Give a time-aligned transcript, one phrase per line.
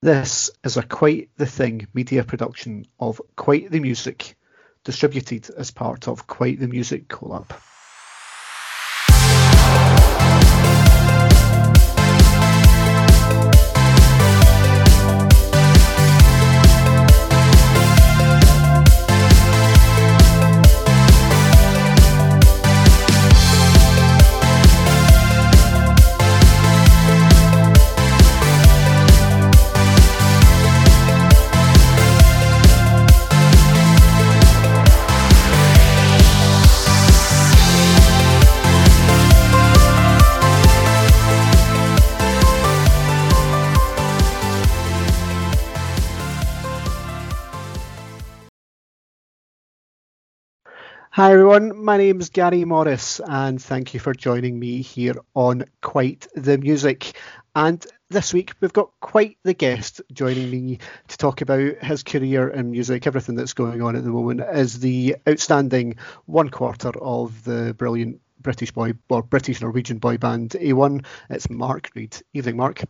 [0.00, 4.36] This is a Quite the Thing media production of Quite the Music,
[4.84, 7.50] distributed as part of Quite the Music Collab.
[51.18, 55.64] Hi everyone, my name is Gary Morris and thank you for joining me here on
[55.82, 57.18] Quite the Music.
[57.56, 62.50] And this week we've got quite the guest joining me to talk about his career
[62.50, 67.42] in music, everything that's going on at the moment, is the outstanding one quarter of
[67.42, 71.04] the brilliant British boy or British Norwegian boy band A1.
[71.30, 72.16] It's Mark Read.
[72.32, 72.84] Evening, Mark.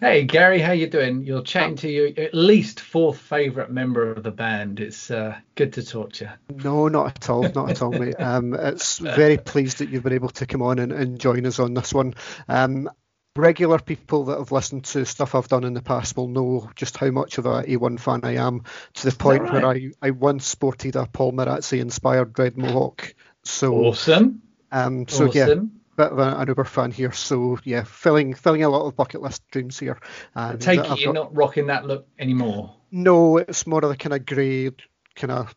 [0.00, 1.22] Hey Gary, how you doing?
[1.22, 4.80] You're chatting to your at least fourth favourite member of the band.
[4.80, 6.56] It's uh, good to talk to you.
[6.64, 8.16] No, not at all, not at all, mate.
[8.24, 11.60] Um, it's very pleased that you've been able to come on and, and join us
[11.60, 12.14] on this one.
[12.48, 12.90] Um,
[13.36, 16.96] regular people that have listened to stuff I've done in the past will know just
[16.96, 19.52] how much of a A1 fan I am, to the point right?
[19.52, 23.14] where I, I once sported a Paul Marazzi inspired red mohawk.
[23.44, 24.42] So awesome.
[24.72, 25.38] Um, so awesome.
[25.38, 29.22] yeah bit of an Uber fan here, so yeah, filling filling a lot of bucket
[29.22, 29.98] list dreams here.
[30.34, 31.24] And I take it you're got...
[31.24, 32.76] not rocking that look anymore.
[32.90, 34.70] No, it's more of the kind of grey,
[35.16, 35.54] kind of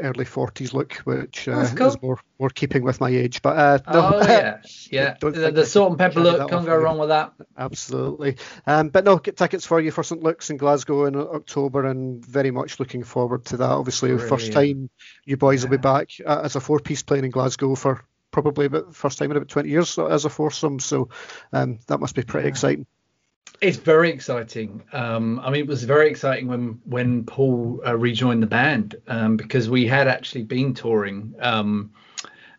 [0.00, 1.88] early 40s look, which uh, cool.
[1.88, 3.42] is more more keeping with my age.
[3.42, 4.58] But uh, no, oh yeah,
[4.90, 7.32] yeah, the, the salt and pepper look can't go wrong with that.
[7.56, 8.36] Absolutely.
[8.66, 12.24] Um, but no, get tickets for you for St Luke's in Glasgow in October, and
[12.24, 13.70] very much looking forward to that.
[13.70, 14.30] Obviously, Brilliant.
[14.30, 14.90] first time
[15.24, 15.70] you boys yeah.
[15.70, 18.94] will be back uh, as a four piece playing in Glasgow for probably about the
[18.94, 20.80] first time in about 20 years as a foursome.
[20.80, 21.08] So
[21.52, 22.50] um, that must be pretty yeah.
[22.50, 22.86] exciting.
[23.60, 24.84] It's very exciting.
[24.92, 29.36] Um, I mean, it was very exciting when when Paul uh, rejoined the band um,
[29.36, 31.90] because we had actually been touring, um,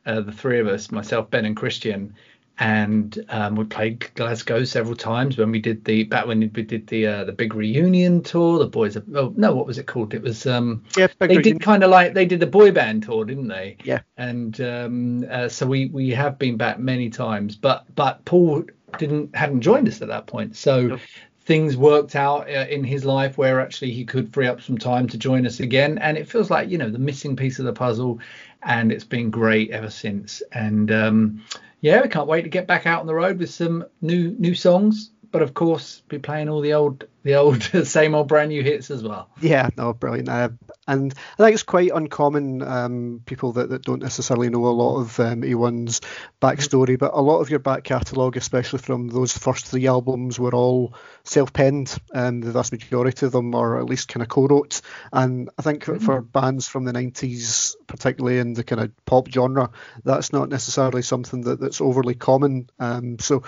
[0.06, 2.16] uh, the three of us, myself, Ben, and Christian,
[2.60, 6.88] and um, we played Glasgow several times when we did the back when we did
[6.88, 8.60] the uh, the big reunion tour.
[8.60, 10.14] The boys, oh no, what was it called?
[10.14, 11.54] It was um, yeah, they reunion.
[11.54, 13.78] did kind of like they did the boy band tour, didn't they?
[13.84, 14.02] Yeah.
[14.18, 18.66] And um, uh, so we we have been back many times, but but Paul
[18.98, 21.00] didn't hadn't joined us at that point, so.
[21.42, 25.08] Things worked out uh, in his life where actually he could free up some time
[25.08, 27.74] to join us again, and it feels like you know the missing piece of the
[27.74, 28.20] puzzle,
[28.62, 30.44] and it's been great ever since.
[30.52, 31.42] And um,
[31.82, 34.56] yeah, we can't wait to get back out on the road with some new new
[34.56, 35.12] songs.
[35.32, 38.90] But of course, be playing all the old the old same old brand new hits
[38.90, 39.30] as well.
[39.42, 40.30] Yeah, no, brilliant.
[40.30, 40.50] Uh,
[40.88, 45.00] and I think it's quite uncommon um, people that, that don't necessarily know a lot
[45.00, 46.02] of um, A1's
[46.42, 50.56] backstory, but a lot of your back catalogue, especially from those first three albums, were
[50.56, 50.96] all
[51.26, 54.82] self-penned, and the vast majority of them are at least kind of co-wrote.
[55.14, 56.04] And I think mm-hmm.
[56.04, 59.70] for bands from the 90s, particularly in the kind of pop genre,
[60.04, 62.70] that's not necessarily something that, that's overly common.
[62.80, 63.44] Um, so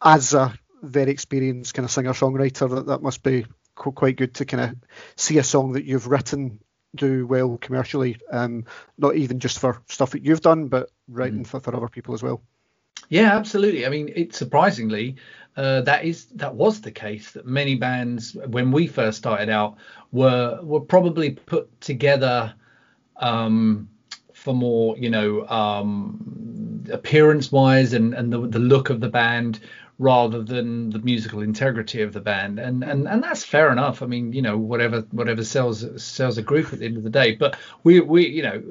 [0.00, 0.54] as a
[0.84, 4.76] very experienced kind of singer songwriter, that, that must be quite good to kind of
[5.16, 6.60] see a song that you've written
[6.94, 8.64] do well commercially, um,
[8.98, 11.46] not even just for stuff that you've done, but writing mm.
[11.46, 12.40] for, for other people as well.
[13.08, 13.84] Yeah, absolutely.
[13.84, 15.16] I mean, it surprisingly
[15.56, 19.76] uh, that is that was the case that many bands when we first started out
[20.10, 22.54] were were probably put together
[23.16, 23.88] um,
[24.32, 29.60] for more, you know, um, appearance wise and and the, the look of the band
[29.98, 32.58] rather than the musical integrity of the band.
[32.58, 34.02] And and and that's fair enough.
[34.02, 37.10] I mean you know whatever whatever sells sells a group at the end of the
[37.10, 37.34] day.
[37.34, 38.62] But we we you know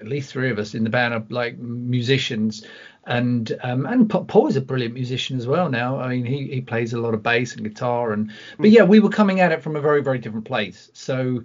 [0.00, 2.64] at least three of us in the band are like musicians.
[3.06, 5.98] And um, and Paul is a brilliant musician as well now.
[5.98, 9.00] I mean, he he plays a lot of bass and guitar, and but yeah, we
[9.00, 10.90] were coming at it from a very very different place.
[10.92, 11.42] So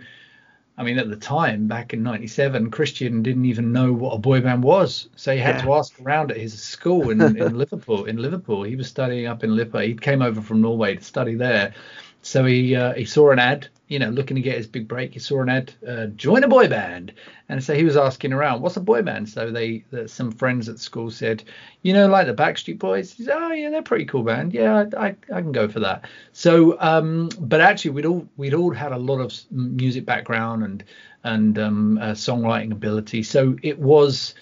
[0.76, 4.42] I mean, at the time, back in '97, Christian didn't even know what a boy
[4.42, 5.62] band was, so he had yeah.
[5.66, 8.06] to ask around at his school in, in Liverpool.
[8.06, 9.82] In Liverpool, he was studying up in Liverpool.
[9.82, 11.76] He came over from Norway to study there,
[12.24, 15.14] so he uh, he saw an ad you know, looking to get his big break,
[15.14, 17.14] he saw an ad, uh, join a boy band,
[17.48, 19.30] and so he was asking around, what's a boy band?
[19.30, 21.44] So they, some friends at school said,
[21.84, 23.14] you know, like the Backstreet Boys.
[23.14, 24.52] He said, oh yeah, they're pretty cool band.
[24.52, 26.06] Yeah, I, I, I can go for that.
[26.32, 30.84] So, um, but actually, we'd all we'd all had a lot of music background and
[31.24, 34.34] and um, uh, songwriting ability, so it was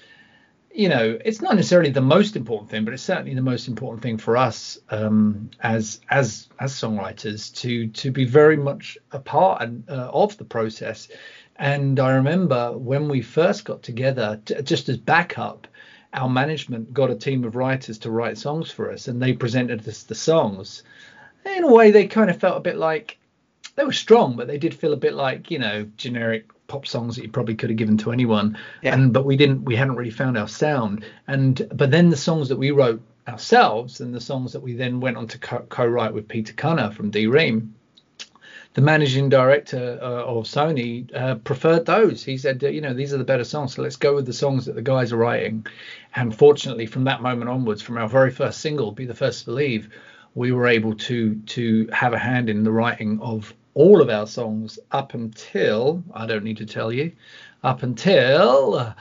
[0.73, 4.01] you know, it's not necessarily the most important thing, but it's certainly the most important
[4.01, 9.62] thing for us um, as as as songwriters to to be very much a part
[9.62, 11.07] and, uh, of the process.
[11.57, 15.68] And I remember when we first got together, t- just as backup,
[16.13, 19.88] our management got a team of writers to write songs for us, and they presented
[19.88, 20.83] us the songs.
[21.45, 23.18] In a way, they kind of felt a bit like
[23.75, 27.15] they were strong, but they did feel a bit like you know generic pop songs
[27.15, 28.57] that you probably could have given to anyone.
[28.81, 28.94] Yeah.
[28.94, 31.03] And but we didn't, we hadn't really found our sound.
[31.27, 35.01] And but then the songs that we wrote ourselves and the songs that we then
[35.01, 37.75] went on to co- write with Peter Cunnah from D Ream,
[38.73, 42.23] the managing director uh, of Sony uh, preferred those.
[42.23, 44.65] He said, you know, these are the better songs, so let's go with the songs
[44.65, 45.65] that the guys are writing.
[46.15, 49.45] And fortunately, from that moment onwards, from our very first single, "Be the First to
[49.51, 49.89] Believe,"
[50.35, 54.27] we were able to to have a hand in the writing of all of our
[54.27, 57.12] songs up until I don't need to tell you,
[57.63, 58.94] up until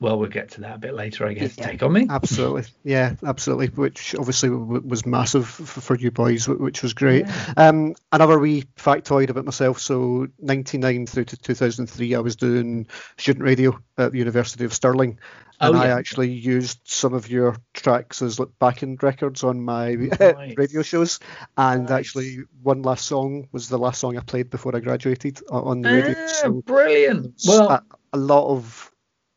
[0.00, 1.58] well, we'll get to that a bit later, I guess.
[1.58, 2.06] Yeah, Take on me.
[2.08, 3.68] Absolutely, yeah, absolutely.
[3.68, 7.26] Which obviously w- was massive f- for you boys, which was great.
[7.26, 7.54] Yeah.
[7.56, 9.80] Um, another wee factoid about myself.
[9.80, 12.86] So, 99 through to 2003, I was doing
[13.16, 15.18] student radio at the University of Stirling,
[15.60, 15.94] and oh, yeah.
[15.94, 20.54] I actually used some of your tracks as like backing records on my nice.
[20.56, 21.18] radio shows.
[21.56, 21.98] And nice.
[21.98, 25.90] actually, one last song was the last song I played before I graduated on the
[25.90, 26.14] radio.
[26.16, 27.34] Ah, so brilliant!
[27.46, 28.87] Well, a, a, lot of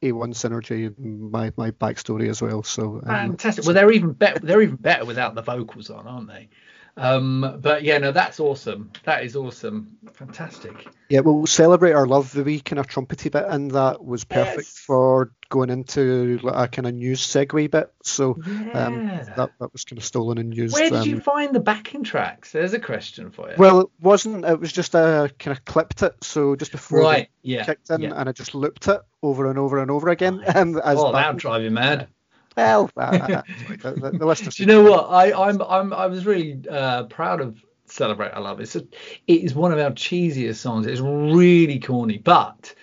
[0.01, 2.63] A1 synergy my my backstory as well.
[2.63, 3.65] So um, fantastic.
[3.65, 4.39] Well, they're even better.
[4.39, 6.49] They're even better without the vocals on, aren't they?
[6.97, 8.91] Um, but yeah, no, that's awesome.
[9.03, 9.97] That is awesome.
[10.13, 10.87] Fantastic.
[11.09, 12.31] Yeah, we'll celebrate our love.
[12.31, 14.77] The wee kind of trumpety bit and that was perfect yes.
[14.77, 17.93] for going into a kind of news segue bit.
[18.03, 18.85] So um, yeah.
[18.85, 19.05] um,
[19.35, 20.73] that that was kind of stolen and used.
[20.73, 22.51] Where did um, you find the backing tracks?
[22.51, 23.55] There's a question for you.
[23.57, 24.45] Well, it wasn't.
[24.45, 26.15] It was just a kind of clipped it.
[26.23, 28.13] So just before right, yeah, kicked in, yeah.
[28.15, 30.41] and I just looped it over and over and over again.
[30.55, 32.07] Um, as oh, that'll drive you mad.
[32.57, 33.41] Well, uh,
[33.81, 35.05] the, the, the Do you know what?
[35.09, 38.59] I, I'm, I'm, I was really uh, proud of Celebrate Our Love.
[38.59, 38.81] It's a,
[39.27, 40.85] it is one of our cheesiest songs.
[40.85, 42.73] It's really corny, but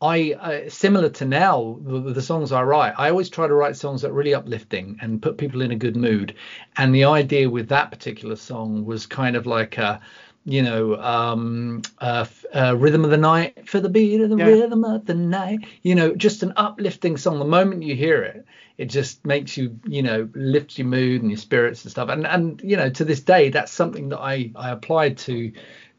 [0.00, 3.76] I, uh, similar to now the, the, songs I write, I always try to write
[3.76, 6.34] songs that are really uplifting and put people in a good mood.
[6.76, 10.00] And the idea with that particular song was kind of like a,
[10.44, 14.46] you know, um, uh, uh, rhythm of the night for the beat of the yeah.
[14.46, 15.60] rhythm of the night.
[15.82, 17.38] You know, just an uplifting song.
[17.38, 18.44] The moment you hear it,
[18.76, 22.08] it just makes you, you know, lifts your mood and your spirits and stuff.
[22.08, 25.52] And and you know, to this day, that's something that I I applied to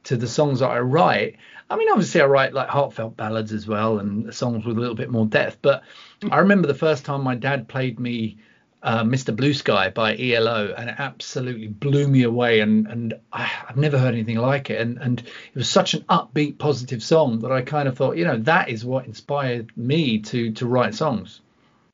[0.05, 1.37] to the songs that I write.
[1.69, 4.95] I mean, obviously, I write like heartfelt ballads as well and songs with a little
[4.95, 5.59] bit more depth.
[5.61, 5.83] But
[6.29, 8.37] I remember the first time my dad played me
[8.83, 9.35] uh, Mr.
[9.35, 12.59] Blue Sky by ELO, and it absolutely blew me away.
[12.59, 14.79] And and I, have never heard anything like it.
[14.79, 18.25] And and it was such an upbeat, positive song that I kind of thought, you
[18.25, 21.39] know, that is what inspired me to to write songs.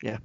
[0.01, 0.17] Yeah.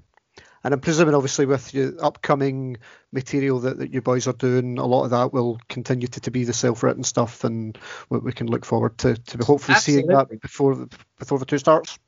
[0.65, 2.79] And I'm presuming, obviously, with your upcoming
[3.13, 6.31] material that, that you boys are doing, a lot of that will continue to, to
[6.31, 7.77] be the self-written stuff, and
[8.09, 10.03] we, we can look forward to, to hopefully absolutely.
[10.05, 10.87] seeing that before
[11.19, 11.99] before the tour starts.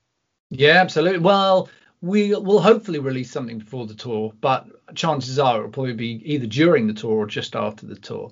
[0.49, 1.19] Yeah, absolutely.
[1.19, 1.69] Well,
[2.03, 6.47] we will hopefully release something before the tour, but chances are it'll probably be either
[6.47, 8.31] during the tour or just after the tour.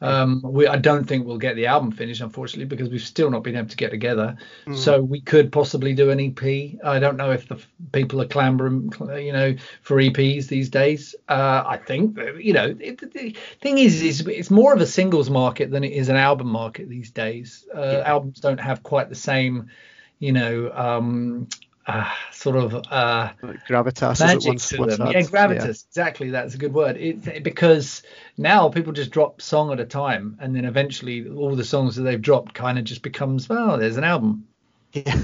[0.00, 3.42] Um, we, I don't think we'll get the album finished, unfortunately, because we've still not
[3.42, 4.36] been able to get together.
[4.66, 4.76] Mm.
[4.76, 6.78] So we could possibly do an EP.
[6.84, 7.58] I don't know if the
[7.92, 11.14] people are clambering, you know, for EPs these days.
[11.28, 15.30] Uh, I think, you know, it, the thing is, is it's more of a singles
[15.30, 17.66] market than it is an album market these days.
[17.74, 18.02] Uh, yeah.
[18.06, 19.70] Albums don't have quite the same
[20.18, 21.46] you know um,
[21.86, 23.32] uh, sort of uh,
[23.68, 25.10] gravitas magic once, to them.
[25.10, 25.64] Yeah, gravitas.
[25.64, 25.88] Yeah.
[25.88, 26.96] Exactly, that's a good word.
[26.96, 28.02] It, because
[28.36, 32.02] now people just drop song at a time, and then eventually all the songs that
[32.02, 34.46] they've dropped kind of just becomes well, there's an album.
[34.92, 35.22] Yeah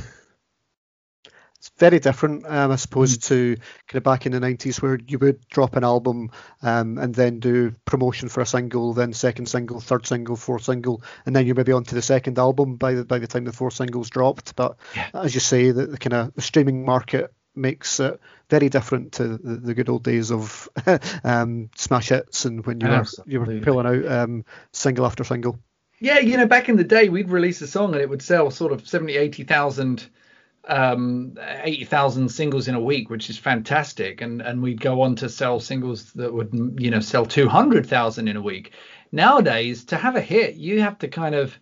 [1.63, 3.23] it's very different, um, I suppose, mm.
[3.29, 7.15] to kind of back in the 90s where you would drop an album um, and
[7.15, 11.47] then do promotion for a single, then second single, third single, fourth single, and then
[11.47, 14.11] you're maybe on to the second album by the by the time the four singles
[14.11, 14.57] dropped.
[14.57, 15.11] But yeah.
[15.15, 19.39] as you say, the, the kind of the streaming market makes it very different to
[19.39, 20.69] the, the good old days of
[21.23, 23.39] um, smash hits and when you Absolutely.
[23.39, 25.61] were you were pulling out um, single after single.
[26.01, 28.51] Yeah, you know, back in the day, we'd release a song and it would sell
[28.51, 30.09] sort of 70, 80,000
[30.69, 34.21] um 80,000 singles in a week which is fantastic.
[34.21, 38.37] And and we'd go on to sell singles that would you know sell 200,000 in
[38.37, 38.73] a week.
[39.11, 41.59] Nowadays to have a hit you have to kind of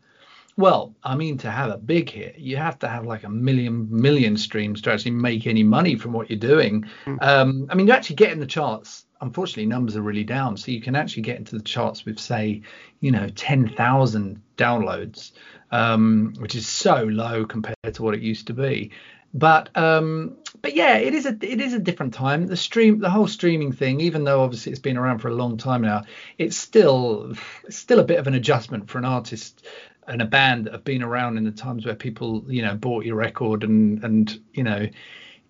[0.57, 3.89] well i mean to have a big hit you have to have like a million
[3.91, 6.85] million streams to actually make any money from what you're doing.
[7.07, 7.19] Mm.
[7.23, 9.07] um i mean you actually get in the charts.
[9.23, 10.57] Unfortunately numbers are really down.
[10.57, 12.63] So you can actually get into the charts with say
[13.01, 15.33] you know 10,000 downloads
[15.71, 18.91] um, which is so low compared to what it used to be.
[19.33, 22.49] But um, but yeah, it is a it is a different time.
[22.49, 25.57] The stream, the whole streaming thing, even though obviously it's been around for a long
[25.57, 26.03] time now,
[26.37, 27.35] it's still
[27.65, 29.65] it's still a bit of an adjustment for an artist
[30.09, 33.05] and a band that have been around in the times where people you know bought
[33.05, 34.89] your record and and you know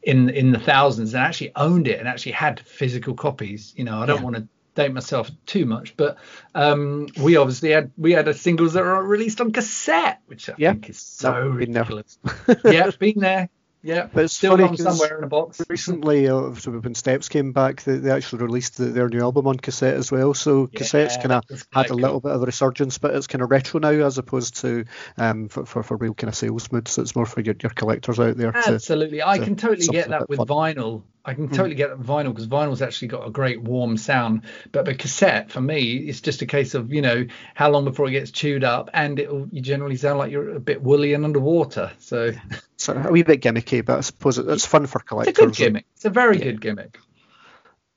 [0.02, 3.72] in in the thousands and actually owned it and actually had physical copies.
[3.76, 4.24] You know, I don't yeah.
[4.24, 4.48] want to
[4.80, 6.16] date myself too much, but
[6.54, 10.54] um, we obviously had we had a singles that were released on cassette, which I
[10.58, 10.72] yeah.
[10.72, 12.18] think is so ridiculous.
[12.64, 13.48] yeah, been there.
[13.82, 15.62] Yeah, but it's still funny somewhere in a box.
[15.68, 19.56] Recently, uh, when Steps came back, they, they actually released the, their new album on
[19.56, 20.34] cassette as well.
[20.34, 23.42] So yeah, cassettes kind of had a little bit of a resurgence, but it's kind
[23.42, 24.84] of retro now as opposed to
[25.16, 26.88] um, for, for, for real kind of sales mood.
[26.88, 28.54] So it's more for your, your collectors out there.
[28.54, 30.46] Absolutely, to, I can totally get that with fun.
[30.46, 31.02] vinyl.
[31.24, 31.54] I can hmm.
[31.54, 34.42] totally get vinyl because vinyl's actually got a great warm sound.
[34.72, 38.08] But the cassette, for me, it's just a case of you know how long before
[38.08, 41.24] it gets chewed up, and it you generally sound like you're a bit woolly and
[41.24, 41.92] underwater.
[41.98, 42.32] So,
[42.76, 45.32] so a wee bit gimmicky, but I suppose it's fun for collectors.
[45.32, 45.86] It's a good gimmick.
[45.94, 46.44] It's a very yeah.
[46.44, 46.98] good gimmick.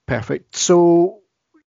[0.06, 0.56] Perfect.
[0.56, 1.23] So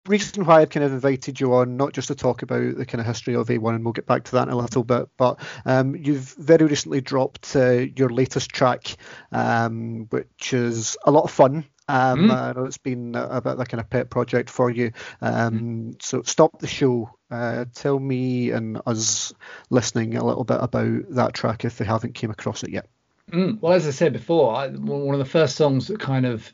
[0.07, 3.01] reason why I've kind of invited you on, not just to talk about the kind
[3.01, 5.41] of history of A1, and we'll get back to that in a little bit, but
[5.65, 8.97] um, you've very recently dropped uh, your latest track,
[9.33, 11.65] um, which is a lot of fun.
[11.89, 12.31] Um, mm.
[12.33, 14.93] I know it's been a, bit of a kind of pet project for you.
[15.21, 16.03] Um, mm.
[16.03, 17.11] So, Stop the Show.
[17.31, 19.33] Uh, tell me and us
[19.71, 22.89] listening a little bit about that track if they haven't came across it yet.
[23.33, 23.61] Mm.
[23.61, 26.53] Well, as I said before, I, one of the first songs that kind of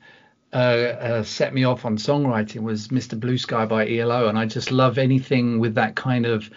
[0.52, 3.18] uh, uh, set me off on songwriting was Mr.
[3.18, 6.50] Blue Sky by ELO, and I just love anything with that kind of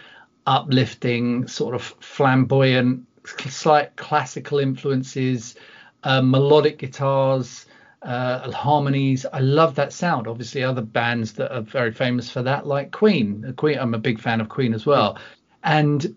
[0.46, 3.06] uplifting, sort of flamboyant,
[3.48, 5.56] slight classical influences,
[6.04, 7.66] uh, melodic guitars,
[8.02, 9.26] uh, harmonies.
[9.32, 10.28] I love that sound.
[10.28, 13.54] Obviously, other bands that are very famous for that, like Queen.
[13.56, 15.18] Queen, I'm a big fan of Queen as well,
[15.64, 16.16] and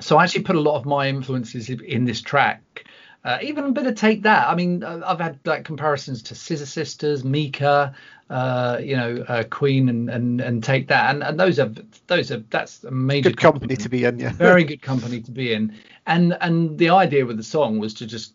[0.00, 2.84] so I actually put a lot of my influences in this track.
[3.28, 4.48] Uh, even a bit of take that.
[4.48, 7.94] I mean, uh, I've had like comparisons to Scissor Sisters, Mika,
[8.30, 11.70] uh, you know, uh, Queen, and, and and take that, and and those are
[12.06, 14.32] those are that's a major good company, company to be in, yeah.
[14.32, 15.74] very good company to be in,
[16.06, 18.32] and and the idea with the song was to just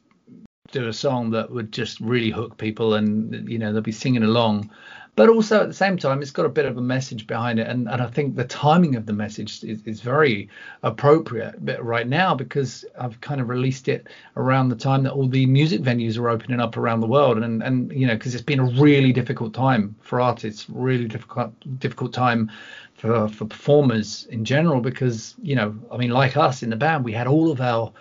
[0.72, 4.22] do a song that would just really hook people, and you know they'll be singing
[4.22, 4.70] along
[5.16, 7.68] but also at the same time it's got a bit of a message behind it.
[7.68, 10.50] And, and i think the timing of the message is, is very
[10.82, 15.46] appropriate right now because i've kind of released it around the time that all the
[15.46, 17.38] music venues are opening up around the world.
[17.38, 21.54] And and you know because it's been a really difficult time for artists really difficult
[21.80, 22.52] difficult time
[22.96, 27.04] for for performers in general because you know i mean like us in the band
[27.04, 27.92] we had all of our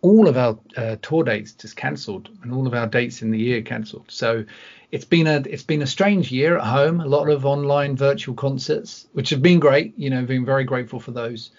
[0.00, 3.38] all of our uh, tour dates just cancelled and all of our dates in the
[3.38, 4.44] year cancelled so
[4.90, 7.00] it's been a it's been a strange year at home.
[7.00, 9.98] A lot of online virtual concerts, which have been great.
[9.98, 11.50] You know, being very grateful for those,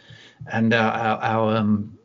[0.51, 1.97] and our our, our um,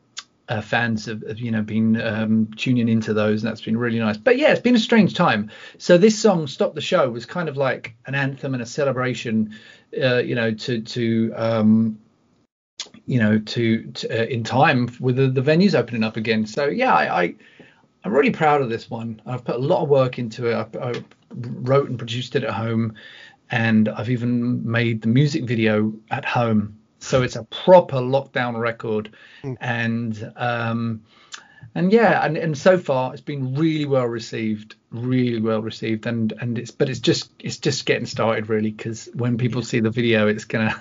[0.47, 3.99] uh, fans have, have, you know been um, tuning into those, and that's been really
[3.99, 4.17] nice.
[4.17, 5.49] But yeah, it's been a strange time.
[5.79, 9.55] So this song, "Stop the Show," was kind of like an anthem and a celebration.
[9.99, 11.97] Uh, you know, to to um,
[13.05, 16.45] you know to, to uh, in time with the, the venues opening up again.
[16.45, 17.35] So yeah, I, I
[18.03, 19.21] I'm really proud of this one.
[19.25, 20.53] I've put a lot of work into it.
[20.53, 22.93] I, I wrote and produced it at home,
[23.49, 26.77] and I've even made the music video at home.
[26.99, 29.11] So it's a proper lockdown record,
[29.43, 29.57] mm.
[29.59, 31.03] and um,
[31.75, 36.33] and yeah, and, and so far it's been really well received, really well received, and
[36.39, 39.89] and it's but it's just it's just getting started really because when people see the
[39.89, 40.73] video, it's gonna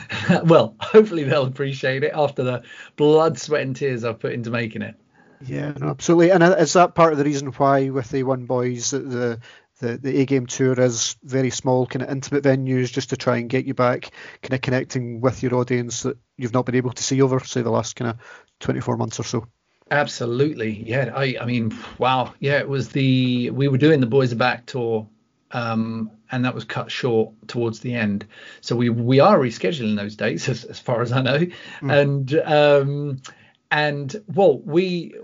[0.44, 2.62] well, hopefully they'll appreciate it after the
[2.96, 4.96] blood, sweat, and tears I've put into making it.
[5.44, 6.30] Yeah, no, absolutely.
[6.30, 9.38] And uh, is that part of the reason why with the One Boys the
[9.80, 13.36] the, the A game tour is very small, kind of intimate venues, just to try
[13.36, 14.10] and get you back,
[14.42, 17.62] kind of connecting with your audience that you've not been able to see over, say,
[17.62, 18.18] the last kind of
[18.60, 19.46] 24 months or so.
[19.90, 21.12] Absolutely, yeah.
[21.14, 22.58] I, I mean, wow, yeah.
[22.58, 25.06] It was the we were doing the Boys Are Back tour,
[25.52, 28.26] um, and that was cut short towards the end.
[28.60, 32.02] So we we are rescheduling those dates, as, as far as I know, mm.
[32.02, 33.22] and um,
[33.70, 35.14] and well, we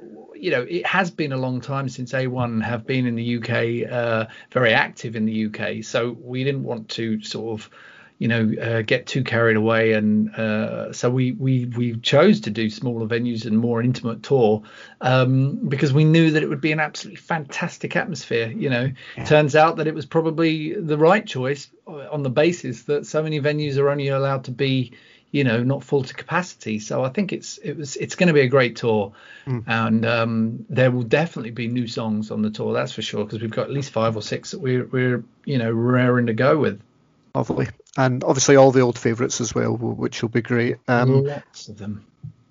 [0.44, 3.90] you know, it has been a long time since A1 have been in the UK,
[3.90, 5.82] uh, very active in the UK.
[5.82, 7.70] So we didn't want to sort of,
[8.18, 12.50] you know, uh, get too carried away, and uh, so we we we chose to
[12.50, 14.62] do smaller venues and more intimate tour
[15.00, 18.48] um, because we knew that it would be an absolutely fantastic atmosphere.
[18.48, 19.24] You know, yeah.
[19.24, 23.40] turns out that it was probably the right choice on the basis that so many
[23.40, 24.92] venues are only allowed to be
[25.34, 28.32] you know not full to capacity so i think it's it was it's going to
[28.32, 29.12] be a great tour
[29.46, 29.64] mm.
[29.66, 33.42] and um, there will definitely be new songs on the tour that's for sure because
[33.42, 36.56] we've got at least five or six that we're we're you know raring to go
[36.56, 36.80] with
[37.34, 41.68] lovely and obviously all the old favorites as well which will be great um, lots
[41.68, 42.04] of them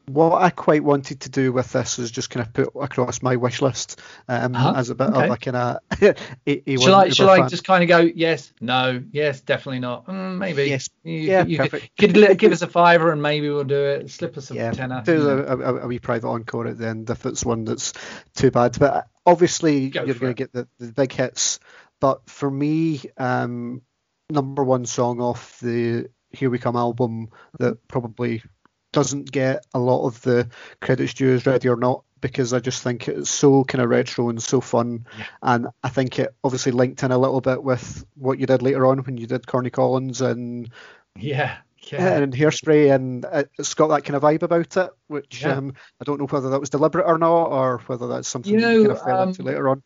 [0.06, 3.38] what I quite wanted to do with this is just kind of put across my
[3.38, 4.74] wish list um, uh-huh.
[4.76, 5.26] as a bit okay.
[5.26, 5.78] of a kind of.
[6.48, 10.38] a, shall I, shall I just kind of go yes, no, yes, definitely not, mm,
[10.38, 10.66] maybe.
[10.66, 11.98] Yes, you, yeah, you perfect.
[11.98, 14.12] Could, could give us a fiver and maybe we'll do it.
[14.12, 15.02] Slip us a yeah, tenner.
[15.06, 17.94] Do a, a, a, wee private encore at the end if it's one that's
[18.36, 18.78] too bad.
[18.78, 21.60] But obviously go you're going to get the, the big hits.
[22.02, 23.82] But for me, um,
[24.34, 28.44] number one song off the Here We Come album that probably
[28.92, 30.50] doesn't get a lot of the
[30.82, 34.30] credits due as Ready or Not because I just think it's so kind of retro
[34.30, 35.06] and so fun.
[35.18, 35.26] Yeah.
[35.42, 38.86] And I think it obviously linked in a little bit with what you did later
[38.86, 40.70] on when you did Corny Collins and
[41.18, 41.58] yeah,
[41.92, 42.18] yeah.
[42.18, 43.26] and Hairspray, and
[43.60, 45.58] it's got that kind of vibe about it, which yeah.
[45.58, 48.60] um, I don't know whether that was deliberate or not, or whether that's something you
[48.60, 49.84] know, you kind of fell um, into later on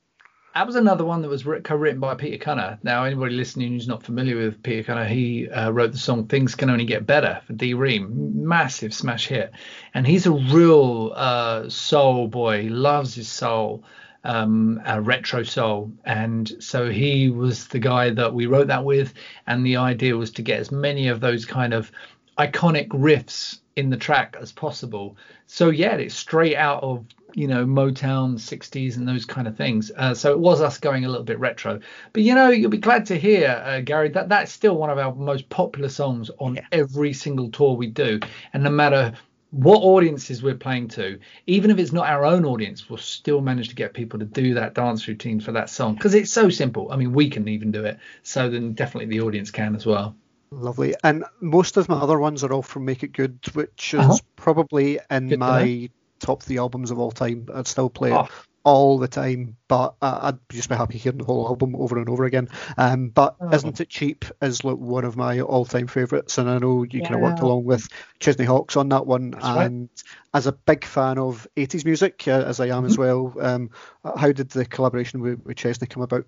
[0.57, 2.79] that was another one that was co-written by Peter Cunnah.
[2.81, 6.55] Now, anybody listening who's not familiar with Peter Cunnah, he uh, wrote the song "Things
[6.55, 9.51] Can Only Get Better" for D Ream, massive smash hit,
[9.93, 12.63] and he's a real uh, soul boy.
[12.63, 13.83] He loves his soul,
[14.23, 19.13] um, retro soul, and so he was the guy that we wrote that with,
[19.45, 21.91] and the idea was to get as many of those kind of
[22.37, 25.17] iconic riffs in the track as possible.
[25.45, 29.91] So yeah, it's straight out of you know Motown 60s and those kind of things.
[29.95, 31.79] Uh, so it was us going a little bit retro.
[32.13, 34.97] But you know, you'll be glad to hear, uh, Gary, that that's still one of
[34.97, 36.65] our most popular songs on yeah.
[36.71, 38.19] every single tour we do.
[38.53, 39.13] And no matter
[39.51, 43.69] what audiences we're playing to, even if it's not our own audience, we'll still manage
[43.69, 46.91] to get people to do that dance routine for that song because it's so simple.
[46.91, 47.99] I mean, we can even do it.
[48.23, 50.15] So then definitely the audience can as well.
[50.51, 50.95] Lovely.
[51.03, 54.17] And most of my other ones are all from Make It Good, which is uh-huh.
[54.35, 55.89] probably in Good my
[56.19, 57.47] top three albums of all time.
[57.53, 58.21] I'd still play oh.
[58.21, 58.31] it
[58.67, 62.25] all the time, but I'd just be happy hearing the whole album over and over
[62.25, 62.49] again.
[62.77, 63.53] Um, but oh.
[63.53, 67.03] Isn't It Cheap is like one of my all-time favourites, and I know you yeah.
[67.03, 67.87] kind of worked along with
[68.19, 69.31] Chesney Hawkes on that one.
[69.31, 70.03] That's and right.
[70.33, 72.85] as a big fan of 80s music, uh, as I am mm-hmm.
[72.87, 73.69] as well, um,
[74.03, 76.25] how did the collaboration with, with Chesney come about?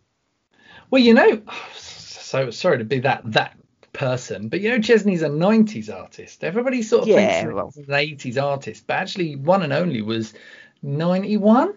[0.91, 1.41] Well, you know,
[1.75, 3.57] so sorry to be that that
[4.00, 4.48] person.
[4.48, 6.44] But you know, Chesney's a 90s artist.
[6.44, 7.72] Everybody sort of yeah, thinks well.
[7.75, 10.34] he's an 80s artist, but actually, one and only was
[10.82, 11.74] 91.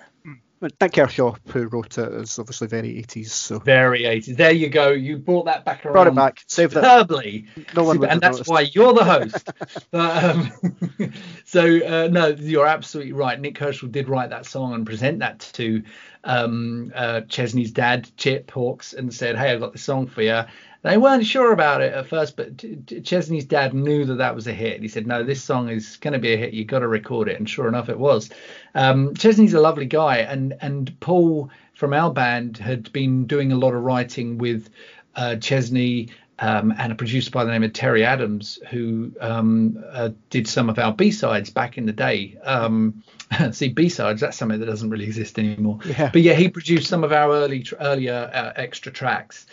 [0.80, 3.30] Nik Kershaw, who wrote it, is obviously very 80s.
[3.30, 4.36] So very 80s.
[4.36, 4.90] There you go.
[4.90, 5.92] You brought that back around.
[5.94, 6.44] Brought it back.
[6.46, 7.48] Saved superbly.
[7.56, 7.74] it.
[7.74, 8.48] No one and that's noticed.
[8.50, 9.50] why you're the host.
[9.90, 10.52] but, um,
[11.44, 13.40] so uh, no, you're absolutely right.
[13.40, 15.82] Nik Kershaw did write that song and present that to
[16.24, 20.42] um, uh, Chesney's dad, Chip Hawkes, and said, "Hey, I've got this song for you."
[20.82, 22.64] They weren't sure about it at first, but
[23.04, 24.82] Chesney's dad knew that that was a hit.
[24.82, 26.54] He said, "No, this song is going to be a hit.
[26.54, 28.30] You've got to record it." And sure enough, it was.
[28.74, 33.56] Um, Chesney's a lovely guy, and and Paul from our band had been doing a
[33.56, 34.70] lot of writing with
[35.16, 36.08] uh, Chesney.
[36.38, 40.68] Um, and a producer by the name of Terry Adams, who um, uh, did some
[40.68, 42.36] of our B sides back in the day.
[42.42, 43.04] Um,
[43.52, 45.78] see, B sides that's something that doesn't really exist anymore.
[45.84, 46.10] Yeah.
[46.12, 49.46] But yeah, he produced some of our early, earlier uh, extra tracks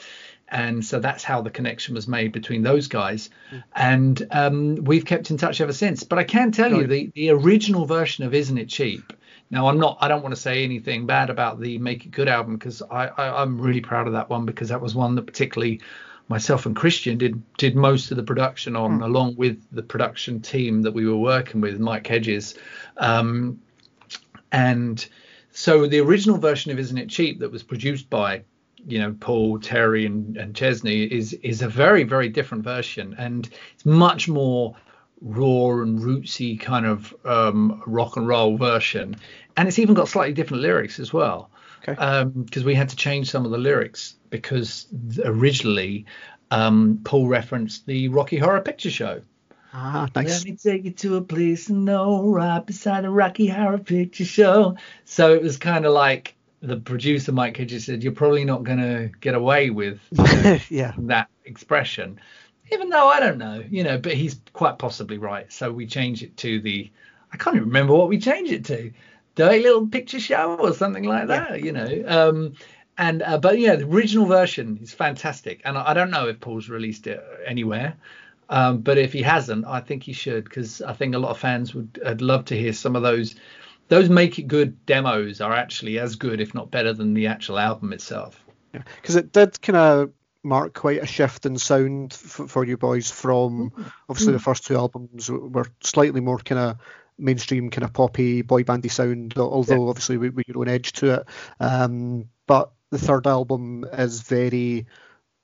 [0.52, 3.64] and so that's how the connection was made between those guys mm.
[3.76, 7.30] and um, we've kept in touch ever since but i can tell you the, the
[7.30, 9.14] original version of isn't it cheap
[9.52, 12.28] now i'm not i don't want to say anything bad about the make it good
[12.28, 15.26] album because I, I i'm really proud of that one because that was one that
[15.26, 15.82] particularly
[16.30, 19.04] myself and christian did did most of the production on mm.
[19.04, 22.56] along with the production team that we were working with mike hedges
[22.98, 23.60] um,
[24.52, 25.08] and
[25.52, 28.44] so the original version of isn't it cheap that was produced by
[28.88, 33.50] you know Paul, Terry, and, and Chesney is is a very very different version, and
[33.74, 34.76] it's much more
[35.22, 39.16] raw and rootsy kind of um, rock and roll version,
[39.58, 41.50] and it's even got slightly different lyrics as well.
[41.88, 41.94] Okay.
[41.94, 44.88] Because um, we had to change some of the lyrics because
[45.24, 46.06] originally
[46.52, 49.22] um, Paul referenced the Rocky Horror Picture Show.
[49.74, 50.40] Ah, nice.
[50.40, 54.78] Let me take you to a place know, right beside the Rocky Horror Picture Show.
[55.06, 58.80] So it was kind of like the producer Mike Hedges said, "You're probably not going
[58.80, 60.94] to get away with you know, yeah.
[60.98, 62.20] that expression."
[62.72, 65.52] Even though I don't know, you know, but he's quite possibly right.
[65.52, 66.92] So we change it to the,
[67.34, 68.92] I can't even remember what we changed it to,
[69.34, 71.56] dirty little picture show or something like that, yeah.
[71.66, 72.04] you know.
[72.08, 72.54] Um,
[73.00, 76.40] and uh, but yeah, the original version is fantastic, and I, I don't know if
[76.40, 77.96] Paul's released it anywhere.
[78.50, 81.38] Um, but if he hasn't, I think he should because I think a lot of
[81.38, 83.36] fans would I'd love to hear some of those
[83.88, 87.58] those make it good demos are actually as good, if not better, than the actual
[87.58, 88.44] album itself.
[88.72, 90.12] Because it did kind of
[90.44, 93.72] mark quite a shift in sound f- for you boys from
[94.08, 96.78] obviously the first two albums were slightly more kind of
[97.18, 99.90] mainstream kind of poppy boy bandy sound although yeah.
[99.90, 101.26] obviously with, with, your own edge to it
[101.60, 104.88] um, but the third album is very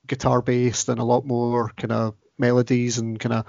[0.08, 3.46] guitar based and a lot more kind of melodies and kind of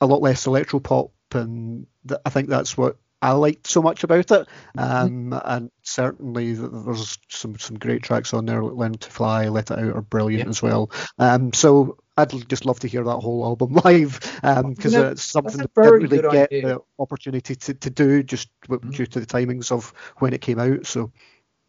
[0.00, 4.02] a lot less electro pop and th- I think that's what I liked so much
[4.02, 4.48] about it.
[4.76, 5.38] Um, mm-hmm.
[5.44, 8.64] And certainly there's some some great tracks on there.
[8.64, 10.90] Learn to Fly, Let It Out are brilliant as well.
[11.18, 15.58] Um, so I'd just love to hear that whole album live because um, it's something
[15.58, 16.66] that didn't really get idea.
[16.66, 18.90] the opportunity to, to do just mm-hmm.
[18.90, 20.86] due to the timings of when it came out.
[20.86, 21.12] So.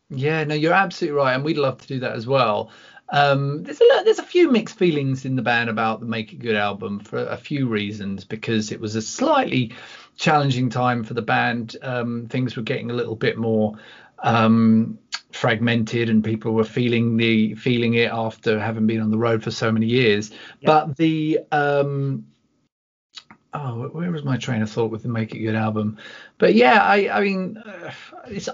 [0.09, 2.71] Yeah, no, you're absolutely right, and we'd love to do that as well.
[3.09, 6.39] Um, there's a there's a few mixed feelings in the band about the Make It
[6.39, 9.73] Good album for a few reasons because it was a slightly
[10.17, 11.77] challenging time for the band.
[11.81, 13.77] Um, things were getting a little bit more
[14.19, 14.97] um,
[15.31, 19.51] fragmented, and people were feeling the feeling it after having been on the road for
[19.51, 20.31] so many years.
[20.31, 20.65] Yeah.
[20.65, 22.25] But the um,
[23.53, 25.97] oh, where was my train of thought with the Make It Good album?
[26.37, 27.91] But yeah, I, I mean, uh,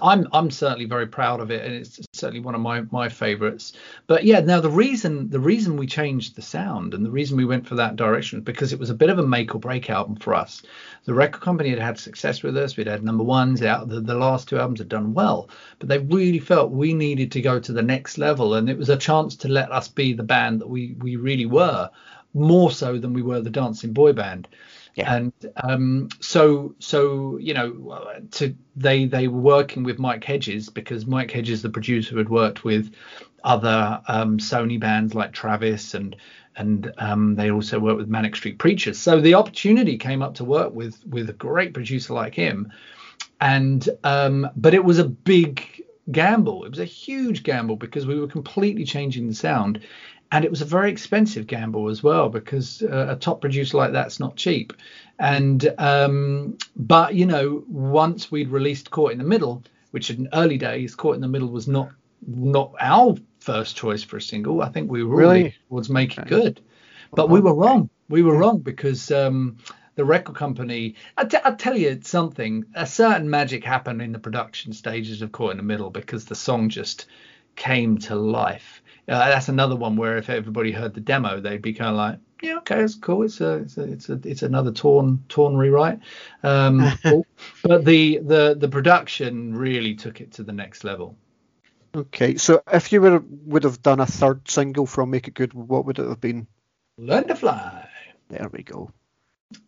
[0.02, 3.72] I'm I'm certainly very proud of it, and it's certainly one of my my favorites.
[4.06, 7.44] But yeah, now the reason the reason we changed the sound and the reason we
[7.44, 10.16] went for that direction because it was a bit of a make or break album
[10.16, 10.62] for us.
[11.04, 13.88] The record company had had success with us; we'd had number ones out.
[13.88, 17.40] The, the last two albums had done well, but they really felt we needed to
[17.40, 20.22] go to the next level, and it was a chance to let us be the
[20.22, 21.90] band that we we really were,
[22.34, 24.46] more so than we were the dancing boy band.
[24.94, 25.14] Yeah.
[25.14, 31.06] And um, so so you know to they they were working with Mike Hedges because
[31.06, 32.92] Mike Hedges, the producer, had worked with
[33.44, 36.16] other um, Sony bands like Travis and
[36.56, 38.98] and um, they also worked with Manic Street Preachers.
[38.98, 42.72] So the opportunity came up to work with with a great producer like him,
[43.40, 46.64] and um, but it was a big gamble.
[46.64, 49.80] It was a huge gamble because we were completely changing the sound,
[50.32, 53.92] and it was a very expensive gamble as well because uh, a top producer like
[53.92, 54.72] that's not cheap.
[55.18, 60.56] And um, but you know once we'd released caught in the middle which in early
[60.56, 61.90] days caught in the middle was not
[62.26, 65.54] not our first choice for a single i think we were really?
[65.68, 66.60] towards make it good.
[67.12, 67.90] But we were wrong.
[68.08, 69.58] We were wrong because um,
[69.96, 74.18] the record company I t- I'll tell you something a certain magic happened in the
[74.18, 77.06] production stages of caught in the middle because the song just
[77.60, 81.72] came to life uh, that's another one where if everybody heard the demo, they'd be
[81.72, 83.24] kind of like, yeah, okay, it's cool.
[83.24, 85.98] It's a, it's a, it's a, it's another torn, torn rewrite.
[86.42, 87.26] Um, cool.
[87.64, 91.16] But the, the, the production really took it to the next level.
[91.94, 95.54] Okay, so if you were would have done a third single from Make It Good,
[95.54, 96.46] what would it have been?
[96.98, 97.88] Learn to Fly.
[98.28, 98.92] There we go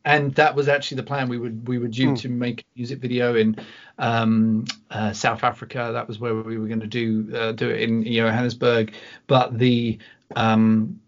[0.05, 1.29] and that was actually the plan.
[1.29, 2.21] We would we were due mm.
[2.21, 3.57] to make a music video in
[3.99, 5.91] um, uh, South Africa.
[5.93, 8.95] That was where we were going to do uh, do it in Johannesburg.
[9.27, 9.99] But the
[10.37, 11.01] um,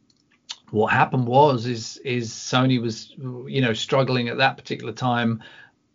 [0.70, 5.42] what happened was is is Sony was you know struggling at that particular time.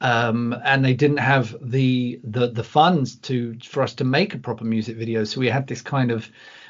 [0.02, 4.38] Um, and they didn't have the, the the funds to for us to make a
[4.38, 6.30] proper music video, so we had this kind of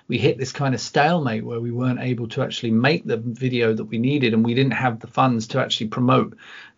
[0.09, 3.73] we hit this kind of stalemate where we weren't able to actually make the video
[3.73, 6.35] that we needed and we didn't have the funds to actually promote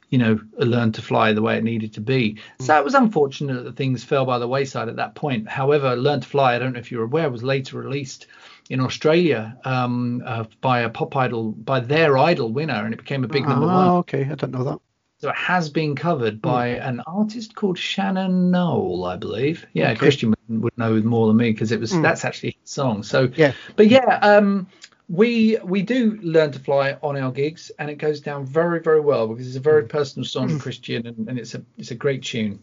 [0.09, 2.37] you know learn to fly the way it needed to be.
[2.59, 5.47] So it was unfortunate that things fell by the wayside at that point.
[5.47, 8.27] However learn to fly i don't know if you're aware was later released
[8.69, 13.23] in australia um, uh, by a pop idol by their idol winner and it became
[13.23, 13.87] a big number oh, one.
[13.99, 14.27] okay.
[14.29, 14.79] I don't know that
[15.21, 16.39] so it has been covered hmm.
[16.39, 16.87] by mm.
[16.87, 19.67] an artist called Shannon Noll, I believe.
[19.73, 19.99] Yeah, okay.
[19.99, 22.01] Christian would, would, know more than me because it was mm.
[22.01, 23.03] that's actually his song.
[23.03, 24.67] So yeah, but yeah, um,
[25.07, 28.99] we we do learn to fly on our gigs, and it goes down very very
[28.99, 29.89] well because it's a very mm.
[29.89, 30.57] personal song hmm.
[30.57, 32.59] Christian, and, and it's a it's a great tune.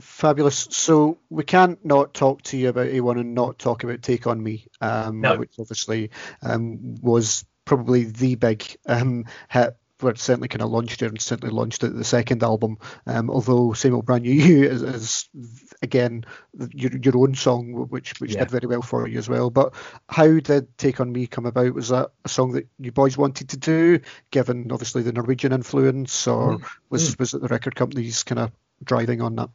[0.00, 0.68] Fabulous.
[0.70, 4.40] So we can't not talk to you about A1 and not talk about Take on
[4.40, 5.36] Me, um, no.
[5.36, 11.06] which obviously um, was probably the big um, hit were certainly kind of launched it
[11.06, 12.78] and certainly launched it the second album.
[13.06, 15.28] Um, although Same Old Brand New You is, is
[15.82, 16.24] again
[16.72, 18.40] your, your own song, which which yeah.
[18.40, 19.50] did very well for you as well.
[19.50, 19.74] But
[20.08, 21.74] how did Take on Me come about?
[21.74, 26.26] Was that a song that you boys wanted to do, given obviously the Norwegian influence,
[26.26, 26.64] or mm.
[26.90, 27.18] was mm.
[27.18, 28.52] was it the record companies kind of
[28.84, 29.50] driving on that?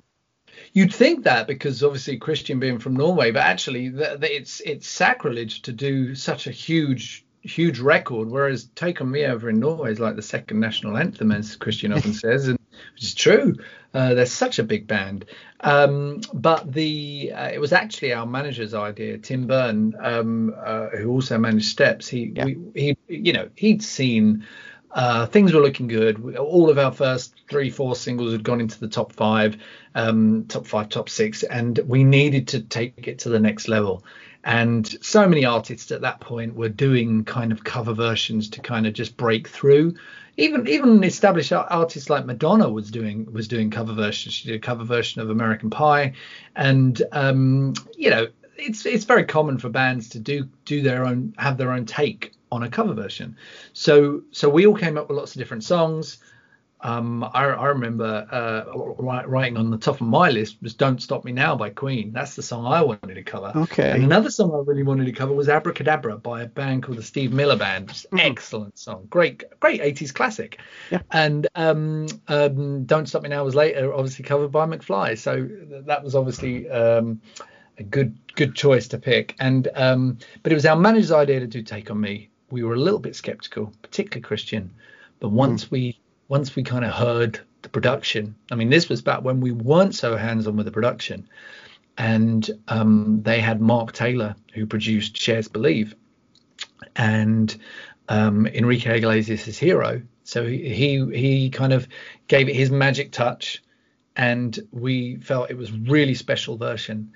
[0.73, 4.87] You'd think that because obviously Christian being from Norway, but actually the, the, it's it's
[4.87, 9.91] sacrilege to do such a huge huge record, whereas Take On Me over in Norway
[9.91, 12.57] is like the second national anthem, as Christian often says, and
[12.93, 13.55] which is true.
[13.93, 15.25] Uh, they're such a big band.
[15.59, 21.11] Um, but the uh, it was actually our manager's idea, Tim Byrne, um, uh, who
[21.11, 22.07] also managed Steps.
[22.07, 22.45] He, yeah.
[22.45, 24.47] we, he, you know, he'd seen.
[24.91, 26.37] Uh, things were looking good.
[26.37, 29.57] All of our first three, four singles had gone into the top five,
[29.95, 34.03] um, top five, top six, and we needed to take it to the next level
[34.43, 38.85] and so many artists at that point were doing kind of cover versions to kind
[38.85, 39.95] of just break through
[40.37, 44.33] even even established artists like Madonna was doing was doing cover versions.
[44.33, 46.13] She did a cover version of American Pie,
[46.55, 48.27] and um, you know
[48.57, 52.33] it's it's very common for bands to do do their own have their own take
[52.51, 53.37] on a cover version.
[53.73, 56.17] So so we all came up with lots of different songs.
[56.83, 61.23] Um, I, I, remember uh, writing on the top of my list was "Don't Stop
[61.23, 62.11] Me Now" by Queen.
[62.11, 63.53] That's the song I wanted to cover.
[63.55, 63.91] Okay.
[63.91, 67.03] And another song I really wanted to cover was "Abracadabra" by a band called the
[67.03, 67.87] Steve Miller Band.
[67.87, 68.19] Mm.
[68.19, 70.59] Excellent song, great, great 80s classic.
[70.91, 70.99] Yeah.
[71.11, 75.47] And um, um, "Don't Stop Me Now" was later obviously covered by McFly, so
[75.85, 77.21] that was obviously um,
[77.77, 79.35] a good good choice to pick.
[79.39, 82.73] And um, but it was our manager's idea to do "Take on Me." We were
[82.73, 84.73] a little bit skeptical, particularly Christian,
[85.21, 85.71] but once mm.
[85.71, 89.51] we once we kind of heard the production, I mean, this was back when we
[89.51, 91.27] weren't so hands on with the production.
[91.97, 95.95] And um, they had Mark Taylor, who produced Cher's Believe,
[96.95, 97.55] and
[98.09, 100.01] um, Enrique Iglesias' Hero.
[100.23, 101.87] So he, he he kind of
[102.27, 103.61] gave it his magic touch,
[104.15, 107.13] and we felt it was really special version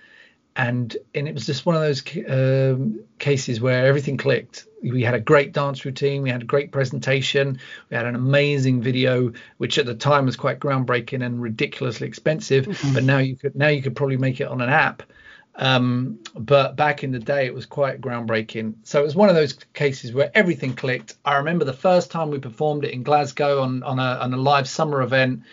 [0.57, 4.65] and and it was just one of those um, cases where everything clicked.
[4.81, 8.81] We had a great dance routine, we had a great presentation, we had an amazing
[8.81, 12.65] video, which at the time was quite groundbreaking and ridiculously expensive.
[12.65, 12.93] Mm-hmm.
[12.93, 15.03] But now you could now you could probably make it on an app.
[15.59, 18.75] Um, but back in the day, it was quite groundbreaking.
[18.83, 21.15] So it was one of those cases where everything clicked.
[21.25, 24.37] I remember the first time we performed it in Glasgow on on a on a
[24.37, 25.43] live summer event,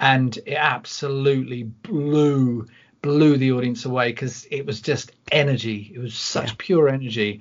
[0.00, 2.66] and it absolutely blew
[3.06, 5.92] blew the audience away because it was just energy.
[5.94, 6.54] It was such yeah.
[6.58, 7.40] pure energy,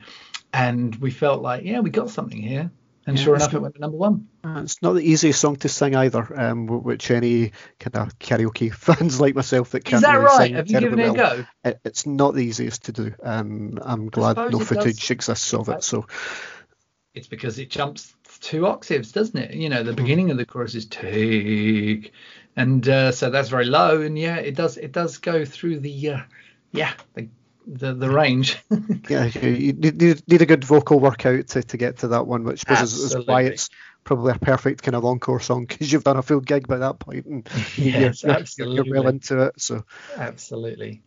[0.53, 2.69] and we felt like, yeah, we got something here.
[3.07, 4.27] And yeah, sure enough, it went to number one.
[4.43, 8.73] Uh, it's not the easiest song to sing either, um, which any kind of karaoke
[8.85, 10.47] fans like myself that can't Is that really right?
[10.47, 11.45] sing Have you given it well, a go?
[11.63, 13.15] It, it's not the easiest to do.
[13.23, 15.11] Um, I'm glad no footage does.
[15.11, 15.83] exists of it.
[15.83, 16.05] So
[17.15, 19.53] it's because it jumps two octaves, doesn't it?
[19.53, 19.97] You know, the hmm.
[19.97, 22.11] beginning of the chorus is take,
[22.55, 24.01] and uh, so that's very low.
[24.01, 26.19] And yeah, it does it does go through the uh,
[26.71, 27.27] yeah the
[27.67, 28.57] the, the range.
[29.09, 32.63] yeah, you need, need a good vocal workout to, to get to that one, which
[32.69, 33.69] is, is why it's
[34.03, 36.99] probably a perfect kind of encore song because you've done a full gig by that
[36.99, 38.75] point and yes, you're, absolutely.
[38.75, 39.59] you're well into it.
[39.59, 39.83] So
[40.15, 41.01] absolutely.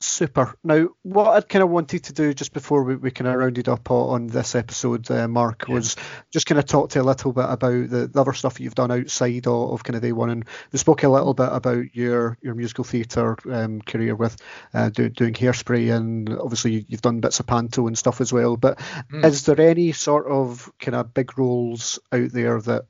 [0.00, 0.54] Super.
[0.62, 3.68] Now, what I kind of wanted to do just before we, we kind of rounded
[3.68, 5.74] up on this episode, uh, Mark, yeah.
[5.74, 5.96] was
[6.30, 8.74] just kind of talk to you a little bit about the, the other stuff you've
[8.74, 10.30] done outside of, of kind of day one.
[10.30, 14.36] And we spoke a little bit about your, your musical theatre um, career with
[14.74, 18.56] uh, do, doing hairspray, and obviously you've done bits of panto and stuff as well.
[18.56, 18.78] But
[19.10, 19.24] mm.
[19.24, 22.84] is there any sort of kind of big roles out there that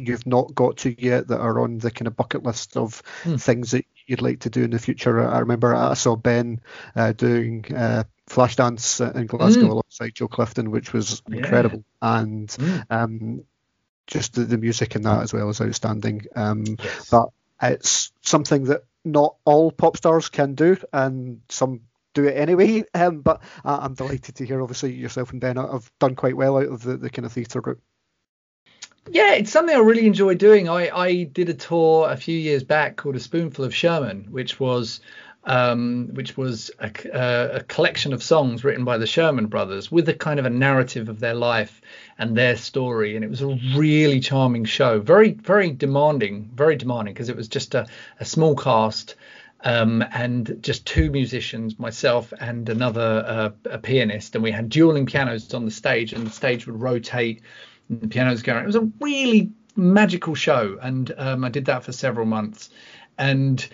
[0.00, 3.40] you've not got to yet that are on the kind of bucket list of mm.
[3.40, 5.26] things that you'd like to do in the future.
[5.26, 6.60] I remember I saw Ben
[6.94, 9.70] uh, doing uh, Flashdance in Glasgow mm.
[9.70, 11.38] alongside Joe Clifton, which was yeah.
[11.38, 12.86] incredible, and mm.
[12.90, 13.44] um,
[14.06, 16.26] just the, the, music in that as well is outstanding.
[16.34, 17.08] Um, yes.
[17.10, 17.28] But
[17.62, 21.80] it's something that not all pop stars can do, and some
[22.14, 22.84] do it anyway.
[22.94, 26.68] Um, but I'm delighted to hear, obviously, yourself and Ben have done quite well out
[26.68, 27.80] of the, the kind of theatre route.
[29.10, 30.68] Yeah, it's something I really enjoy doing.
[30.68, 34.58] I, I did a tour a few years back called A Spoonful of Sherman, which
[34.58, 35.00] was
[35.46, 36.90] um, which was a,
[37.56, 41.10] a, collection of songs written by the Sherman brothers with a kind of a narrative
[41.10, 41.82] of their life
[42.18, 43.14] and their story.
[43.14, 47.48] And it was a really charming show, very, very demanding, very demanding because it was
[47.48, 47.86] just a,
[48.20, 49.16] a small cast
[49.64, 54.34] um, and just two musicians, myself and another uh, a pianist.
[54.34, 57.42] And we had dueling pianos on the stage, and the stage would rotate
[57.90, 58.62] the piano's going.
[58.62, 62.70] It was a really magical show, and um, I did that for several months.
[63.18, 63.66] And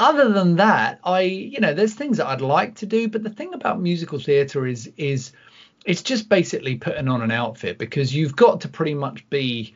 [0.00, 3.30] other than that, I, you know, there's things that I'd like to do, but the
[3.30, 5.32] thing about musical theatre is, is
[5.84, 9.74] it's just basically putting on an outfit because you've got to pretty much be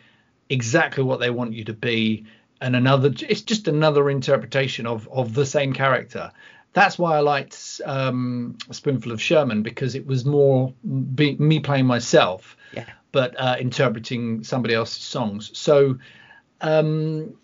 [0.49, 2.25] exactly what they want you to be,
[2.61, 6.33] and another, it's just another interpretation of of the same character.
[6.77, 10.73] That's why I liked um, a spoonful of Sherman because it was more
[11.15, 12.57] be, me playing myself.
[12.73, 12.85] Yeah
[13.17, 15.51] but uh, interpreting somebody else's songs.
[15.57, 15.97] So,
[16.61, 17.35] um,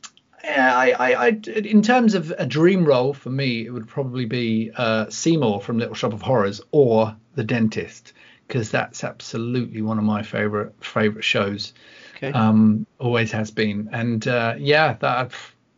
[0.44, 4.26] yeah, I, I, I, in terms of a dream role for me, it would probably
[4.26, 8.12] be uh, Seymour from Little Shop of Horrors or The Dentist,
[8.46, 11.72] because that's absolutely one of my favorite favorite shows.
[12.16, 12.32] Okay.
[12.32, 15.32] Um, always has been, and uh, yeah, that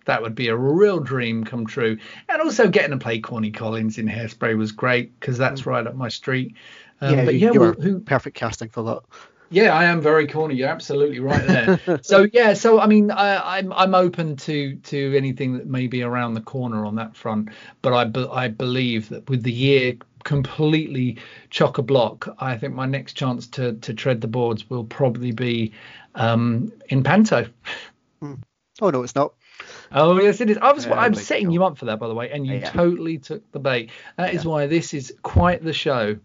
[0.04, 1.98] that would be a real dream come true.
[2.28, 5.66] And also getting to play Corny Collins in Hairspray was great because that's mm.
[5.66, 6.54] right up my street.
[7.00, 9.00] Um, yeah, but yeah, well, who perfect casting for that.
[9.50, 10.56] Yeah, I am very corny.
[10.56, 12.00] You're absolutely right there.
[12.02, 15.86] so yeah, so I mean, I, am I'm, I'm open to to anything that may
[15.86, 17.50] be around the corner on that front,
[17.82, 21.18] but I be, I believe that with the year completely
[21.50, 25.32] chock a block, I think my next chance to to tread the boards will probably
[25.32, 25.72] be
[26.14, 27.46] um, in Panto.
[28.20, 28.34] Hmm.
[28.80, 29.34] Oh no, it's not.
[29.94, 30.58] Oh yes, it is.
[30.58, 30.86] I was.
[30.86, 32.70] Yeah, I'm setting you up for that, by the way, and you yeah.
[32.70, 33.90] totally took the bait.
[34.16, 36.18] That is why this is quite the show.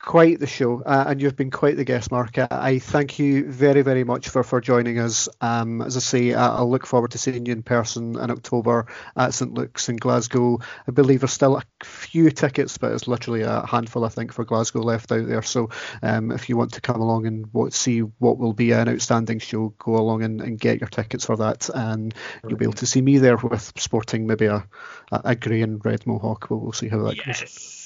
[0.00, 2.38] Quite the show, uh, and you've been quite the guest, Mark.
[2.38, 5.28] I thank you very, very much for, for joining us.
[5.40, 8.86] Um, as I say, I'll look forward to seeing you in person in October
[9.16, 10.58] at St Luke's in Glasgow.
[10.88, 14.44] I believe there's still a few tickets, but it's literally a handful, I think, for
[14.44, 15.42] Glasgow left out there.
[15.42, 15.68] So
[16.02, 19.74] um, if you want to come along and see what will be an outstanding show,
[19.78, 23.02] go along and, and get your tickets for that, and you'll be able to see
[23.02, 24.66] me there with sporting maybe a,
[25.12, 26.48] a grey and red mohawk.
[26.48, 27.40] We'll, we'll see how that yes.
[27.40, 27.79] goes.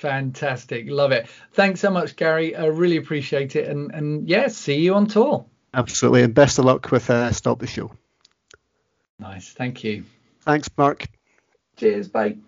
[0.00, 0.86] Fantastic.
[0.88, 1.28] Love it.
[1.52, 2.56] Thanks so much, Gary.
[2.56, 3.68] I really appreciate it.
[3.68, 5.44] And, and yeah, see you on tour.
[5.74, 6.22] Absolutely.
[6.22, 7.92] And best of luck with uh, Stop the Show.
[9.18, 9.52] Nice.
[9.52, 10.04] Thank you.
[10.40, 11.06] Thanks, Mark.
[11.76, 12.08] Cheers.
[12.08, 12.38] Bye.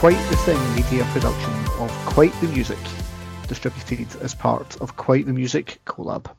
[0.00, 2.78] Quite the Thing media production of Quite the Music,
[3.48, 6.24] distributed as part of Quite the Music Collab.